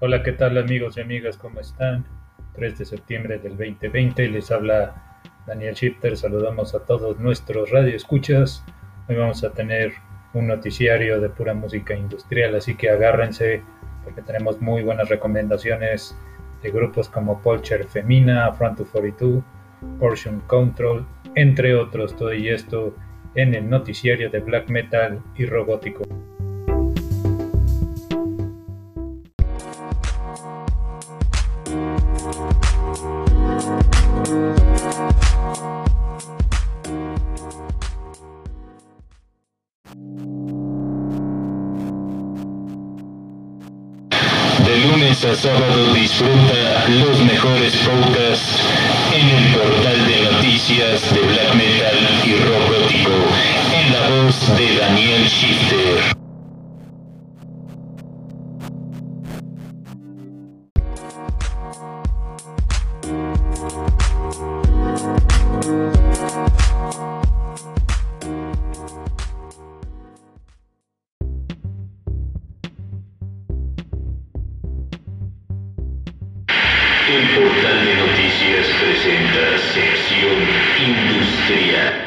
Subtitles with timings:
[0.00, 1.38] Hola, ¿qué tal amigos y amigas?
[1.38, 2.04] ¿Cómo están?
[2.56, 6.16] 3 de septiembre del 2020 les habla Daniel Shifter.
[6.16, 8.64] Saludamos a todos nuestros radioescuchas.
[9.08, 9.92] Hoy vamos a tener
[10.32, 13.62] un noticiario de pura música industrial, así que agárrense
[14.02, 16.18] porque tenemos muy buenas recomendaciones
[16.60, 19.44] de grupos como Polcher Femina, Front 242,
[20.00, 21.06] Portion Control,
[21.36, 22.16] entre otros.
[22.16, 22.96] Todo y esto
[23.36, 26.02] en el noticiario de black metal y robótico.
[44.64, 48.60] De lunes a sábado disfruta los mejores podcasts
[49.12, 53.10] en el portal de noticias de black metal y rock gótico
[53.72, 56.13] en la voz de Daniel Shifter.
[77.06, 80.38] El portal de noticias presenta sección
[80.80, 82.04] industrial.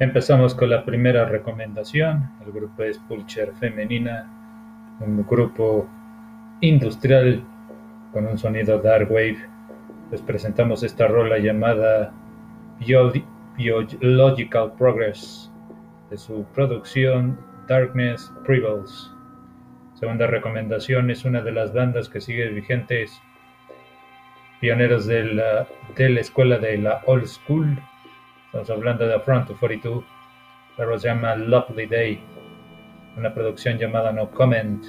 [0.00, 2.28] Empezamos con la primera recomendación.
[2.44, 4.28] El grupo es Pulcher Femenina,
[5.00, 5.88] un grupo
[6.60, 7.42] industrial
[8.12, 9.38] con un sonido dark wave.
[10.10, 12.12] Les presentamos esta rola llamada
[12.80, 13.24] Biolo-
[13.56, 15.50] Biological Progress
[16.10, 19.12] de su producción Darkness Prevails.
[19.94, 23.22] Segunda recomendación es una de las bandas que sigue vigentes,
[24.60, 27.78] pioneros de la, de la escuela de la Old School.
[28.54, 30.04] Estamos hablando de Front 42.
[30.78, 32.20] La rola se llama Lovely Day,
[33.16, 34.80] una producción llamada No Comment.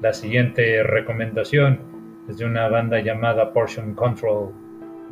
[0.00, 1.78] La siguiente recomendación
[2.26, 4.54] es de una banda llamada Portion Control.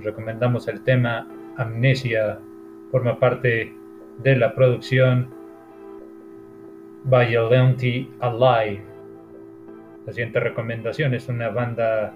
[0.00, 2.38] Recomendamos el tema Amnesia,
[2.90, 3.74] forma parte
[4.22, 5.28] de la producción
[7.04, 8.82] Violently Alive.
[10.06, 12.14] La siguiente recomendación es una banda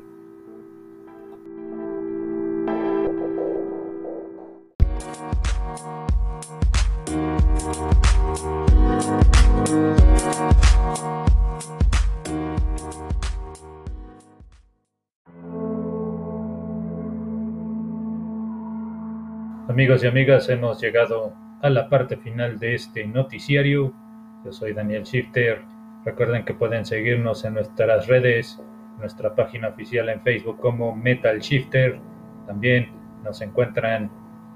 [19.70, 21.32] Amigos y amigas, hemos llegado
[21.62, 23.94] a la parte final de este noticiario.
[24.44, 25.62] Yo soy Daniel Shifter.
[26.04, 28.60] Recuerden que pueden seguirnos en nuestras redes,
[28.98, 32.00] nuestra página oficial en Facebook como Metal Shifter.
[32.48, 32.90] También
[33.24, 34.10] nos encuentran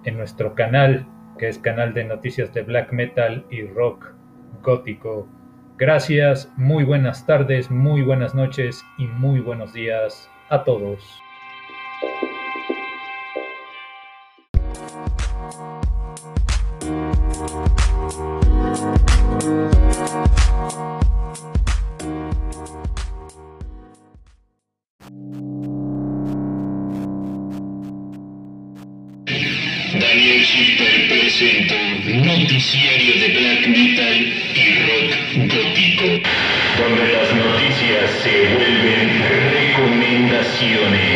[0.03, 1.05] en nuestro canal,
[1.37, 4.15] que es canal de noticias de black metal y rock
[4.63, 5.27] gótico.
[5.77, 11.21] Gracias, muy buenas tardes, muy buenas noches y muy buenos días a todos.
[29.99, 31.75] Daniel Shifter presenta
[32.05, 35.11] Noticiario de Black Metal y Rock
[35.53, 36.07] Gótico,
[36.79, 41.12] donde las noticias se vuelven recomendaciones.